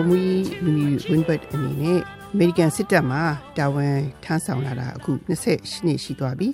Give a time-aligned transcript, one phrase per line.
[0.00, 2.00] ကိုမွေးလူမီဝင်းဘတ်အနေနဲ့
[2.32, 3.22] အမေရိကန်စစ်တပ်မှာ
[3.56, 6.48] တာဝန်ထမ်းဆောင်လာတာအခု20နှစ်ရှိသွားပြီ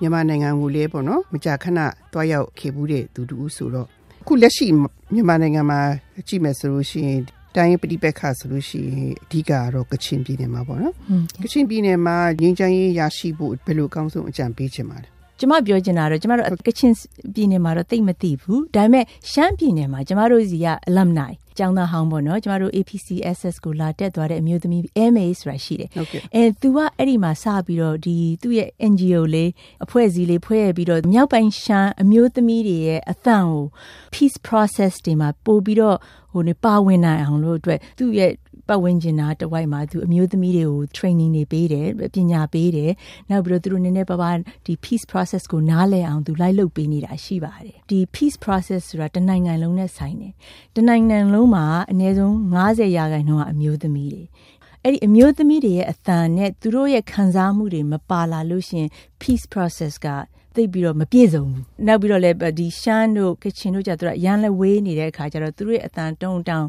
[0.00, 1.80] မြန်မာနိုင်ငံကိုလည်းပေါ့နော်မကြာခဏ
[2.12, 3.88] တွားရောက်ခဲ့ဘူးတဲ့သူတူဆိုတော့
[4.22, 4.66] အခုလက်ရှိ
[5.12, 5.80] မြန်မာနိုင်ငံမှာ
[6.28, 7.20] ကြည့်မယ်ဆိုလို့ရှိရင်
[7.56, 10.94] တိုင်းပဋိပက္ခဆိုလို့ရှိရင်အဓိကတော့ကချင်ပြည်နယ်မှာပေါ့နော်
[11.42, 16.92] ကချင်ပြည်နယ်မှာငြိမ်းချမ်းရေးရရှိဖို့ဘယ်လိုအကောင်းဆုံးအကြံပေးချင်ပါလဲ ကျမပြောချင်တာတော့ကျမတို့ကချင်
[17.34, 24.82] ပြည်နယ်မှာတော့တိတ်မသိဘူးဒါပေမဲ့ရှမ်းပြည်နယ်မှာကျမတို့စီက alumni ကျောင်းသားဟောင်းပေါ့နော်ကျမတို့ APCSS ကိုလာတက်သွားတဲ့အမျိုးသမီး
[25.12, 25.88] MA ဆိုတာရှိတယ်
[26.34, 29.50] အဲ तू ကအဲ့ဒီမှာစပြီးတော့ဒီသူ့ရဲ့ NGO လေး
[29.84, 33.64] အဖွဲ့အစည်းလေးဖွဲ့ရပြီးတော့မြောက်ပိုင်းရှမ်းအမျိုးသမီးတွေရဲ့အသံကို
[34.14, 35.96] peace process တွေမှာပို့ပြီးတော့
[36.32, 38.30] ဟိုနေပါဝင်နိုင်အောင်လို့အတွက်သူ့ရဲ့
[38.68, 42.92] ပတ်ဝန်းကျင်နာတဝိုက်မှာသူအမျိုးသမီးတွေကို training တွေပေးတယ်ပညာပေးတယ်
[43.30, 50.32] နောက်ပြီးတော့သူတို့နည်းနည်းပါးပါးဒီ peace process ကိုနားလည်အောင်သူလိုက်လုပ်ပေးနေတာရှိပါတယ်ဒီ peace process ဆိုတာတနိုင်ငံလုံးနဲ့ဆိုင်တယ်
[50.76, 54.24] တနိုင်ငံလုံးမှာအနည်းဆုံး90ရာခိုင်နှုန်းကအမျိုးသမီးတွေ
[54.84, 58.86] အဲ့ဒီအမျိုးသမီးတွေရဲ့အသံနဲ့သူတို့ရဲ့ခံစားမှုတွေမပါလာလို့ရှင်
[59.20, 60.08] peace process က
[60.54, 66.66] သိပြီးတော့မပြည့်စုံဘူးနောက်ပြီးတော့လည်းဒီရှမ်းတို့ကချင်တို့ကြသူတို့ရန်လဲဝေးနေတဲ့အခါကျတော့သူတို့ရဲ့အတန်တုံတောင်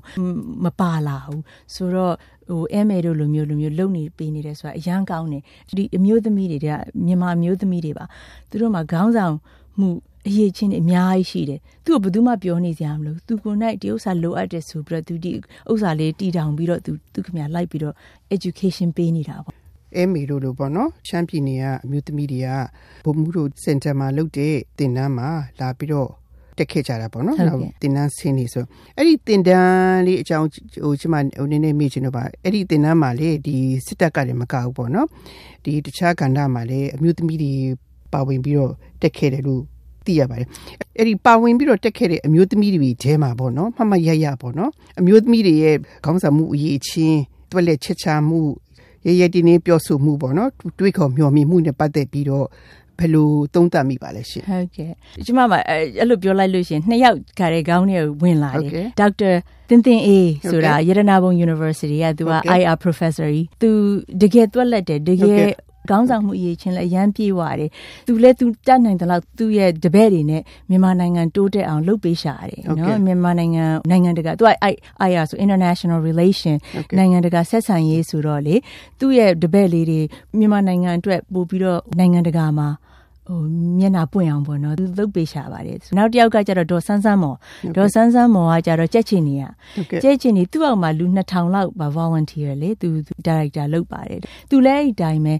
[0.63, 1.43] မပါလာဘူး
[1.73, 2.15] ဆိုတော့
[2.49, 5.43] ဟိုအဲမဲတို့လိုမျိုးလိုမျိုးလုံနေပေးနေတယ်ဆိုတာအရန်ကောင်းတယ်
[5.77, 6.67] ဒီအမျိုးသမီးတွေက
[7.05, 8.05] မြန်မာအမျိုးသမီးတွေပါ
[8.49, 9.35] သူတို့မှာခေါင်းဆောင်
[9.79, 9.89] မှု
[10.27, 15.31] အရေးချင်းအများကြီးရှိတယ်သူ့ကိုဘယ်သူမှပြောနေစရာမလိုသူကိုယ်၌ဒီဥစ္စာလိုအပ်တယ်ဆိုပြီးတော့သူဒီ
[15.71, 17.95] ဥစ္စာလေးတည်ထောင်ပြီးတော့သူသူခင်ဗျာလိုက်ပြီးတော့
[18.35, 19.60] education ပေးနေတာပေါ့
[19.95, 22.49] အဲမီတို့လိုပေါ့နော်ချမ်းပြည်နယ်ကအမျိုးသမီးတွေက
[23.05, 26.09] ဘုံမှုတို့စင်တာမှာလုပ်တဲ့တင်နန်းမှာလာပြီးတော့
[26.57, 28.65] တက်ခဲ့ကြတာပေါ့နော်နောက်တင်နန်းဆင်းနေဆို
[28.97, 30.47] အဲ့ဒီတင်တန်းလေးအကြောင်း
[30.83, 35.07] ဟိုကျမဟိုနည်းနည်းမေ့ချင်တော့ပါအဲ့ဒီတင်နန်းမှာလေဒီစစ်တပ်ကလည်းမကဘူးပေါ့နော်
[35.63, 37.53] ဒီတခြားကဏ္ဍမှာလည်းအမျိုးသမီးတွေ
[38.13, 39.61] ပါဝင်ပြီးတော့တက်ခဲ့တယ်လို့
[40.05, 40.47] သိရပါတယ်
[40.97, 45.75] အဲ့ဒီပါဝင်ပြီးတော့တက်ခဲ့တဲ့အမျိုးသမီးတွေထဲမှာပေါ့နော်မှတ်မှတ်ရရပေါ့နော်အမျိုးသမီးတွေရဲ့
[46.05, 47.21] ခေါင်းဆောင်မှုအရေးချင်း
[47.51, 48.39] တွက်လက်ချက်ချမှု
[49.07, 52.45] ရရတင်းတင်းပြောဆိုမှုပေါ့နော်တွေးခေါ်မျှော်မြင်မှုနဲ့ပတ်သက်ပြီးတော့
[52.99, 54.91] ဘယ်လိုသုံးသပ်မိပါလဲရှင်ဟုတ်ကဲ့
[55.25, 55.39] ကျွန်မ
[55.99, 59.31] အဲ့လိုပြောလိုက်လို့ရှင်နှစ်ယောက်ခါတဲ့ခေါင်းထဲဝင်လာတယ်ဒေါက်တာ
[59.69, 63.69] တင်တင်အေးဆိုတာရတနာဘုံ University ကသူက IR professor ကြီးသူ
[64.21, 65.45] တကယ်တွက်လက်တယ်တကယ်
[65.89, 67.69] ကောင်းဆောင်မှုအရေးချင်းလည်းအရန်ပြေးွားတယ်။
[68.07, 74.49] သူလည်းသူတတ်နိုင်တယ်လို့သူ့ရဲ့တပည့်တွေနဲ့မြန်မာနိုင်ငံတိုးတက်အောင်လုပ်ပေးရှာတယ်နော်။မြန်မာနိုင်ငံနိုင်ငံတကာသူက
[75.09, 76.55] IR ဆို International Relation
[76.97, 78.55] နိုင်ငံတကာဆက်ဆံရေးဆိုတော့လေ
[78.99, 80.01] သူ့ရဲ့တပည့်လေးတွေ
[80.37, 82.69] မြန်မာနိုင်ငံအတွက်ပို့ပြီးတော့နိုင်ငံတကာမှာ
[83.31, 83.43] ဟို
[83.79, 87.37] မျက်နှာပွင့်အောင်ပေါ့နော်သူသုတ်ပေးရှာပါတယ်နောက်တစ်ယောက်ကကျတော့ဒေါ်ဆန်းဆန်းမော်
[87.77, 89.43] ဒေါ်ဆန်းဆန်းမော်ကကျတော့ကြက်ချင်နေရ
[90.03, 92.89] ကြက်ချင်နေသူ့အောက်မှာလူ2000လောက်ပါ volunteer လေသူ
[93.25, 95.33] director လုပ်ပါတယ်သူလည်းအဲ့တိုင်းပဲ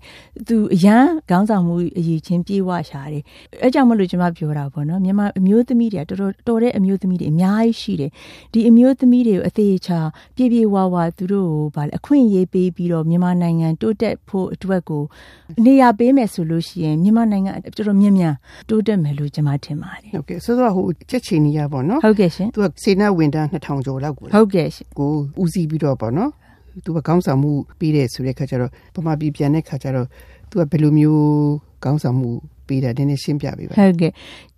[0.48, 3.24] သူအရန်ခေါင်းဆောင်မှုအရေးချင်းပြေးဝရှာတယ်
[3.64, 8.12] အဲကြောင့်မလို့ကျွန်မပြောတာပေါ့နော်မြန်မာအမျိုးသမီးတွေကတော်တော်တော်တဲ့အမျိုးသမီးတွေအများကြီးရှိတယ်
[8.54, 10.00] ဒီအမျိုးသမီးတွေကိုအသေးချာ
[10.36, 15.04] ပြေးပြေးဝဝသူတို့ကိုဗာလေအခွင့်အရေးပေးပြီးတော့မြန်မာနိုင်ငံတိုးတက်ဖို့အတွက်ကို
[15.66, 17.52] နေရာပေးမယ်ဆိုလို့ရှိရင်မြန်မာနိုင်ငံ
[17.88, 18.36] တော်တော်များများ
[18.70, 25.12] တိုးတက်မယ်လို့ကျွန်မထင်ပါတယ်ဟုတ်ကဲ့ဆိုတော့ဟိုချက်ချီနီးရပါတော့ဟုတ်ကဲ့ရှင်သူကစေနာဝန်တန်း2000ကျော်လောက်ကိုဟုတ်ကဲ့ရှင်ကို
[25.42, 26.32] ဦးစီးပြီးတော့ပေါ့နော်
[26.86, 30.08] သူကခေါင်းဆောင်မှုပေးတဲ့ဆိုတဲ့ခါကျတော့ပမာပြည်ပြန်တဲ့ခါကျတော့
[30.50, 31.24] သူကဘယ်လိုမျိုး
[31.84, 32.30] ခေါင်းဆောင်မှု
[32.68, 34.12] ပေးတာနည်းနည်းရှင်းပြပေးပါဟုတ်ကဲ့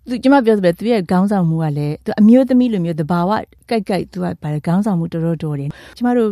[0.08, 3.30] သူကျမပြောသလိုသူရဲ့ခေါင်းဆောင်မှုကလည်းသူအမျိုးသမီးလိုမျိုးတဘာဝ
[3.68, 4.30] ကြိုက်ကြိုက်သူကဗါ
[4.66, 6.30] ခေါင်းဆောင်မှုတော်တော်တော်တယ်ကျမတို့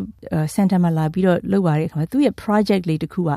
[0.54, 3.30] စင်တာမှာလာပြီးတော့လုပ်ပါတဲ့အခါမှာသူရဲ့ project လေးတစ်ခုက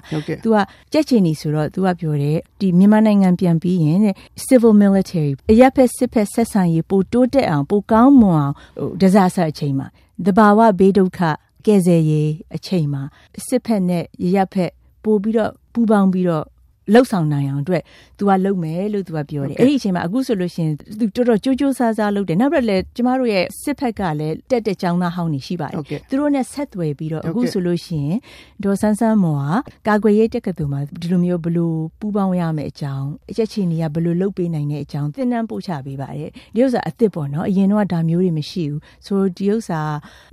[0.44, 0.58] သူက
[0.92, 4.16] ကြက်ချင်နေဆိုတော့သူကပြောတယ်ဒီမြန်မာနိုင်ငံပြန်ပြီးရင်တဲ့
[4.48, 9.88] civil military အရက်ဖက်စစ်ဖက်ဆက်ဆံရေးပိုတိုးတက်အောင်ပိုကောင်းမွန်အောင်ဟို disaster အချိန်မှာ
[10.26, 11.20] တဘာဝဘေးဒုက္ခ
[11.66, 13.02] ကယ်ဆယ်ရေးအချိန်မှာ
[13.48, 14.72] စစ်ဖက်နဲ့ရရက်ဖက်
[15.04, 16.46] ပို့ပြီးတော့ပူပေါင်းပြီးတော့
[16.95, 17.83] လှုပ်ဆောင်နိုင်အောင်အတွက်
[18.19, 28.19] तू ကလုပ်မယ်လို့ तू ကပြောတယ်အဲ့ဒီအချိန်မှာအခုဆိုလို့ရှိရင် तू တော်တော်ကြိုးကြိုးစားစားလုပ်တယ်နောက်ပြီးလည်းကျမတို့ရဲ့စစ်ဖက်ကလည်းတက်တက်ចောင်းသားဟောင်းနေရှိပါတယ်သူတို့နဲ့ဆက်သွယ်ပြီးတော့အခုဆိုလို့ရှိရင်
[28.65, 29.55] ဒေါ်ဆန်းဆန်းမော်
[29.87, 39.81] ကကာကွယ်ရေးတက္ကသိုလ်မှာဒီလိုမျိုးဘလို့ပူးပေါင်းရမယ်အကြောင်းအချက်ချီနေကဘလို့လုပ်ပေးနိုင်တဲ့အကြောင်းသင်တန်းပို့ချပေးပါတယ်ဒီဥစ္စာအစ်စ်ပေါ့နော်အရင်တော့ဒါမျိုးတွေမရှိဘူးဆိုဒီဥစ္စာ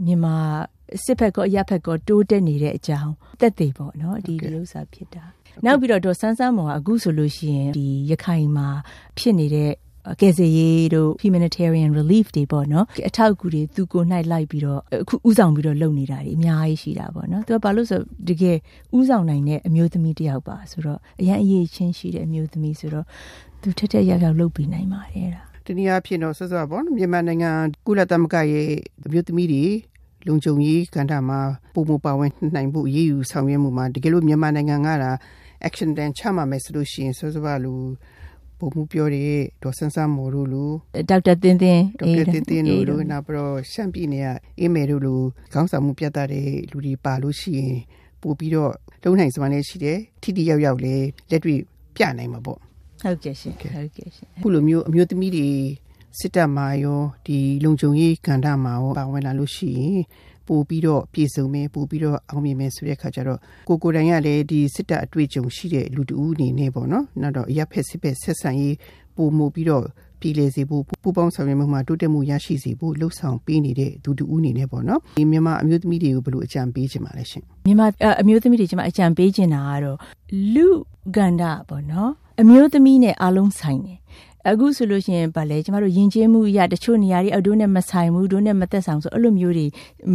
[0.06, 0.36] မြန်မာ
[1.05, 5.25] စစ်ဖက်ကောအရက်ဖက်ကောတိုးတက်နေတဲ့အကြောင်းတက်သေးပေါ့နော်ဒီဒီဥစ္စာဖြစ်တာ
[5.65, 8.69] နောက်ပြီးတော့ဒေါ်ဆန်းဆန်းမော်ကအခုဆိုလို့ရှိရင်ဒီရခိုင်မှာ
[9.19, 9.73] ဖြစ်နေတဲ့
[10.21, 14.03] ကယ်ဆယ်ရေးတို့ humanitarian relief တွေပေါ့နော်အထောက်အကူတွေသူကို၌
[14.33, 18.57] လိုက်ပြီးတော့အခုဥဆောင်ပြီးတော့လုပ်နေတာတွေအများကြီးရှိတာပေါ့နော်သူကဘာလို့ဆိုတကယ်
[18.99, 23.07] ဥဆောင်နိုင်တဲ့အမျိုးသမီးတယောက်ပါဆိုတော့အရင်အရေးချင်းရှိတဲ့အမျိုးသမီးဆိုတော့
[23.63, 27.51] သူထက်ထက်ရောက်ရောက်လုပ်ပြီးနိုင်ပါတယ်ဒါတနည်းအားဖြင့်တော့ဆော့ဆော့ပေါ့မြန်မာနိုင်ငံ
[27.87, 28.69] ကုလသမဂ္ဂရဲ့
[29.07, 29.65] အမျိုးသမီးတွေ
[30.27, 31.41] လုံခြုံရေးကဏ္ဍမှာ
[31.75, 34.89] ပုံမပါဝင်နိုင်ဖို့အရေးယူဆောင်ရွက်မှုမှာတကယ်လို့မြန်မာနိုင်ငံက
[35.69, 37.75] action plan ချမှတ်မယ်ဆိုလို့ရှိရင်စောစောကလူ
[38.59, 39.31] ဘပုံမှုပြောတဲ့
[39.63, 40.71] ဒေါ်ဆန်းဆန်းမော်တို့လို
[41.11, 44.31] ဒေါက်တာတင်တင်ဒေါက်တာတင်တင်တို့လိုနောက်ပြီးတော့ရှမ်းပြည်နယ်က
[44.61, 45.21] အေးမယ်တို့လို
[45.53, 46.29] ခေါင်းဆောင်မှုပြတ်တဲ့
[46.71, 47.77] လူတွေပါလို့ရှိရင်
[48.23, 48.73] ပို့ပြီးတော့
[49.05, 51.61] လုံးနိုင်စွမ်းလည်းရှိတယ်ထိတိရောက်ရောက်လည်းလက်တွေ့
[51.97, 52.59] ပြနိုင်မှာပေါ့
[53.03, 55.49] ဟုတ်ကဲ့ရှင်ဟုတ်ကဲ့ရှင်ခုလိုမျိုးအမျိုးသမီးတွေ
[56.19, 60.01] စစ်တပ်မှာရောဒီလုံခြုံရေးကဏ္ဍမှာရောပါဝင်လာလို့ရှိရင်
[60.49, 63.39] ပို့ပြီးတော့ပြည်စုံမယ်ပို့ပြီးတော့အောင်မြင်မယ်ဆိုတဲ့အခါကျတော့
[63.69, 68.77] ကိုကိုတိုင်ကလည်းဒီစစ်တပ်အတွေ့အကြုံရှိတဲ့လူတူအနေနဲ့ပေါ့နော်နောက်တော့အရက်ဖက်စစ်ဖက်ဆက်ဆံရေး
[69.17, 69.85] ပို့မှုပြီးတော့
[70.21, 77.87] ပြည်လေစီဖို့ပူပေါင်းဆောင်ရွက်မှုမှာတိုးတက်မှုရရှိစေဖို့လှုပ်ဆောင်ပေးနေတဲ့သူတူဦးအနေနဲ့ပေါ့နော်ဒီမြန်မာအမျိုးသမီးတွေကိုဘယ်လိုအကြံပေးချင်ပါလဲရှင်မြန်မာ
[78.21, 79.99] အမျိုးသမီးတွေကျွန်မအကြံပေးချင်တာကတော့
[80.55, 80.69] လူ
[81.17, 83.99] ကန္တာပေါ့နော်အမျိုးသမီးနဲ့အားလုံးဆိုင်တယ်
[84.50, 89.66] အခုဆိုလို့ရှိရင်ဗာလဲကျမတို့ယဉ်ကျေးမှုအရာတချို့နေရာတွေအတို့နဲ့မဆိုင်ဘူးတို့နဲ့မသက်ဆောင်ဆိုအဲ့လိုမျိုးတွေ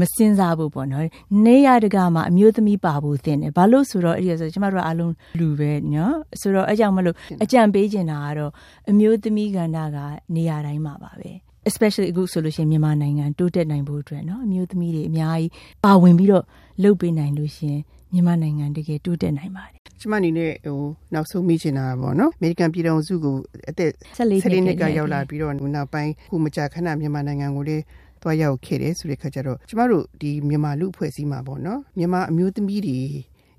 [0.00, 1.04] မစင်စားဘူးပေါ့နော်
[1.46, 8.52] နေရတကမှာအမျိုးသမီးပါဖို့သင်တယ်ဘာလို့ဆိုတော့အဲ့ဒီဆိုကျမတို့အားလုံးလူပဲနော်ဆိုတော့အဲ့ကြောင့်မလို့အကြံပေးချင်တာကတော့
[8.90, 9.99] အမျိုးသမီးကဏ္ဍက
[10.34, 11.31] နေရာတိုင်းမှာပါပဲ
[11.69, 15.50] especially အခုဆိုလို့ရှိရင်မြန်မာနိုင်ငံတိုးတက်နိုင်ဖို့အတွက်เนาะအမျိုးသမီးတွေအများကြီး
[15.84, 16.44] ပါဝင်ပြီးတော့
[16.82, 17.78] လှုပ်ပေးနိုင်လို့ရှင်
[18.12, 20.79] မြန်မာနိုင်ငံတကယ်တိုးတက်နိုင်ပါတယ် ကျမအနေနဲ့ဟို
[21.13, 23.35] နောက်ဆုံးမိချင်တာပေါ့နော်အမေရိကန်ပြည်ထောင်စုကို
[23.69, 27.77] အသက်14နှစ်ကရောက်လာပြီးတော့နောက်ပိုင်းခုမကြာခဏမြန်မာနိုင်ငံကိုလေ
[28.21, 32.99] သွားရောက်ခဲ့တယ်ဆိုတဲ့ခါကျတော့ကျမတို့ဒီမြန်မာလူအဖွဲ့အစည်းမှာပေါ့နော်မြန်မာအမျိုးသမီးတွေ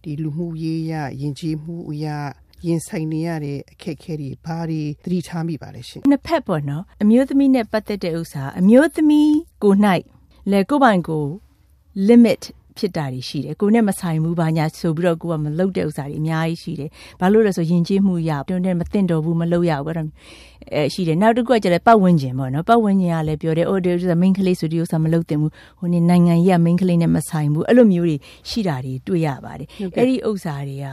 [0.04, 2.16] ဒီလူမှုရေးရယဉ်ကျေးမှုအရာ
[2.66, 9.32] ရင်ဆိုင်နေရတဲ့အခက်အခဲတွေဘာတွေသတိထားမိပါလဲရှင်နှစ်ဖက်ပေါ့နော်အမျိုးသမီးနဲ့ပတ်သက်တဲ့ဥစ္စာအမျိုးသမီး
[9.64, 9.74] ကို၌
[10.52, 11.24] လေကိုပိုင်ကို
[12.08, 12.42] limit
[12.78, 16.90] ဖြစ်တာတွေရှိတယ်ကိုနဲ့မဆိုင်ဘူးဘာညာဆိုပြီးတော့ကိုကမလုပ်တဲ့ဥစ္စာတွေအများကြီးရှိတယ်
[17.20, 20.08] ဘာလို့လဲဆိုယဉ်ကျေးမှုရတွန်းတဲ့မသိတော့ဘူးမလုပ်ရဘူးတော့
[20.74, 28.16] အဲရှိတယ်နောက်တစ်ခုကကျတော့ပတ်ဝန်းကျင်ပေါ့နော်ပတ်ဝန်းကျင်ကလည်းပြောတယ်အိုဒီဥစ္စာ main ကလေးဆိုဒီဥစ္စာမလုပ်တင်ဘူးဟိုနေနိုင်ငံကြီးက main ကလေးနဲ့မဆိုင်ဘူးအဲ့လိုမျိုးတွေ
[28.48, 30.86] ရှိတာတွေတွေ့ရပါတယ်အဲ့ဒီဥစ္စာတွေက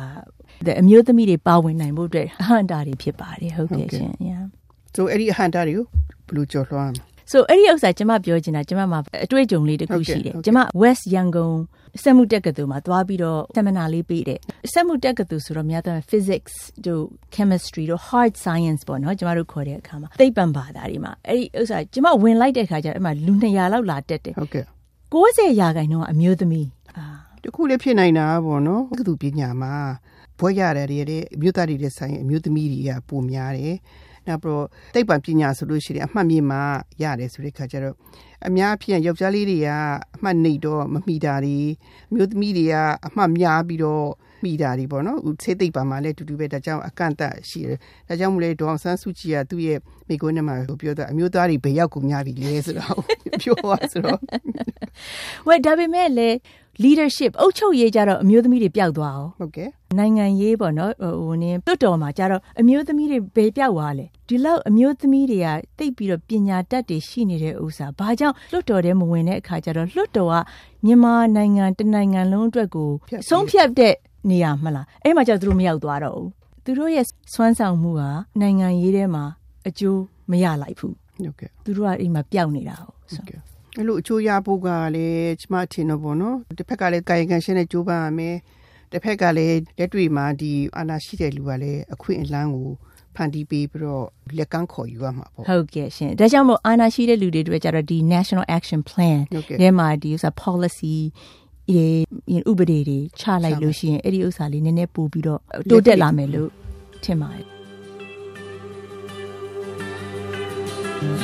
[0.81, 4.43] အမျိုးသမီးတွေပါဝင်နိုင်ဖို့အတွက်အဟန့်တာတွေဖြစ်ပါတယ်ဟုတ်ကဲ့ရှင် yeah
[4.95, 5.85] ဆိုအဲ့ဒီအဟန့်တာတွေကို
[6.27, 6.93] ဘယ်လိုကြော်လွှမ်း
[7.31, 11.53] ဆိုအဲ့ဒီဥစ္စာကျမပြောချင်တာကျမမှာအတွေ့အကြုံလေးတစ်ခုရှိတယ်ကျမ West Yangon
[12.03, 14.39] စက်မှုတက္ကသိုလ်မှာသွားပြီးတော့ seminar လေးပေးတယ်
[14.73, 16.53] စက်မှုတက္ကသိုလ်ဆိုတော့များသော physics
[16.85, 17.03] တို့
[17.35, 24.65] chemistry တို့ hard science ပေါ့နော်ကျမတို့ခေါ်တဲ့အခါမှာသိပ္ပံဘာသာတွေမှာအဲ့ဒီဥစ္စာကျမဝင်လိုက်တဲ့အခါကျတော့အဲ့မှာလူ200လောက်လာတက်တယ်ဟုတ်ကဲ့
[25.13, 26.67] 90ရာခိုင်နှုန်းကအမျိုးသမီး
[26.97, 27.05] အာ
[27.43, 29.73] တခုလေးဖြစ်နိုင်တာပေါ့နော်တက္ကသိုလ်ပညာမှာ
[30.39, 33.75] ဘွဲရတယ်တွေအမျိုးသားတွေတဲ့ဆိုင်အမျိုးသမီးတွေကပုံများတယ်
[34.27, 36.61] နောက်ပြီးတော့တိတ်ပံပညာဆိုလို့ရှိရင်အမှတ်မြေမှာ
[37.03, 37.95] ရတယ်ဆိုတဲ့ခါကျတော့
[38.47, 39.69] အများအဖြစ်ယောက်ျားလေးတွေက
[40.15, 41.59] အမှတ်နေတော့မမိတာတွေ
[42.09, 42.75] အမျိုးသမီးတွေက
[43.07, 44.07] အမှတ်များပြီးတော့
[44.43, 47.77] မိတာတွေပေါ့နော်ဆေးသိပ်ပါမှာလည်းတူတူပဲဒါကြောင့်အကန့်အသတ်ရှိတယ်
[48.09, 49.79] ဒါကြောင့်မလဲဒေါအောင်ဆန်းစုကြည်ကသူ့ရဲ့
[50.09, 52.97] မိကွန်းထဲမှာပြောတာအမျိုးသားတွေဘယ်ရောက်ကိုများပြီလဲဆိုတော့
[53.41, 54.19] ပြောပါဆိုတော့
[55.47, 56.35] ဝဲဒါပေမဲ့လည်း
[56.83, 65.47] leadership အုပ်ချုပ်ရေးကြတော့အမျိုးသမီးတွေပျောက်သွားအောင်ဟုတ်ကဲ့နိုင်ငံရေးပေါ့နော်ဟိုနင်းတွတ်တော်မှာကြတော့အမျိုးသမီးတွေဘယ်ပျောက်သွားလဲဒီလောက်အမျိုးသမီးတွေက
[65.77, 70.33] တိတ်ပြီးတော့ပညာတတ်တွေရှိနေတဲ့ဥစ္စာဘာကြောင့်လွတ်တော်ထဲမဝင်တဲ့အခါကျတော့လွတ်တော်က
[70.85, 72.89] မြန်မာနိုင်ငံတနိုင်ငံလုံးအတွက်ကို
[73.29, 73.95] ဆုံးဖြတ်တဲ့
[74.29, 76.29] နေရာမလားအဲ့မှာကျတော့သူတို့မရောက်သွားတော့ဘူး
[76.65, 78.09] သူတို့ရဲ့စွမ်းဆောင်မှုဟာ
[78.41, 79.23] နိုင်ငံရေးထဲမှာ
[79.67, 80.01] အကျိုး
[80.31, 83.39] မရလိုက်ဘူးဟုတ်ကဲ့သူတို့ကအိမ်မှာပျောက်နေတာဟုတ်ကဲ့
[83.77, 88.35] အဲ့လိုအချိုးရဖို့ကလည်းကျမထင်တော့ပေါ့နော်တစ်ဖက်ကလည်းကာယကံရှင်းတဲ့ကြိုးပမ်းရမယ်
[88.91, 92.69] တစ်ဖက်ကလည်းလက်တွေ့မှာဒီအာဏာရှိတဲ့လူကလည်းအခွင့်အလမ်းကို
[93.15, 94.05] ဖန်တီးပေးပြီးတော့
[94.37, 99.19] လက်ကမ်းခေါ်ယူရမှာပေါ့ဟုတ်ကဲ့ရှင်ဒါကြောင့်မို့အာဏာရှိတဲ့လူတွေတို့ကြတော့ဒီ National Action Plan
[99.61, 100.95] ထဲမှာဒီဥစ္စာ policy
[101.68, 101.82] ဒီ
[102.50, 105.40] ဥပဒေတွေချလိုက်လို့ရှိရင်အဲ့ဒီဥစ္စာလေးနည်းနည်းပို့ပြီးတော့
[105.70, 106.50] တိုးတက်လာမယ်လို့
[107.04, 107.46] ထင်ပါတယ်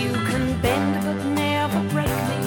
[0.02, 2.38] You can bend but never break me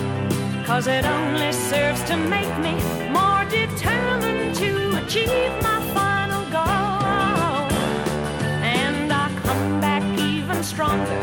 [0.68, 2.74] cause it only serves to make me
[3.18, 4.70] more determined to
[5.02, 7.66] achieve my final goal
[8.80, 11.20] and I come back even stronger